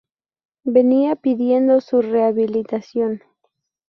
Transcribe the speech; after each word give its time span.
venía 0.63 1.15
pidiendo 1.15 1.79
su 1.79 2.01
rehabilitación 2.01 3.21